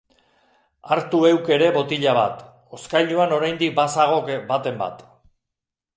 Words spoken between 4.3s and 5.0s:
baten